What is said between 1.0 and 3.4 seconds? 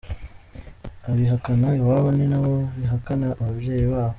Abihakana iwabo ni nabo bihakana